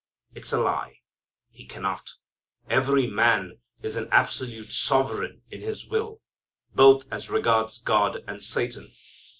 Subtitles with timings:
[0.33, 0.97] It's a lie.
[1.51, 2.09] He cannot.
[2.67, 6.21] Every man is an absolute sovereign in his will,
[6.73, 8.93] both as regards God and Satan.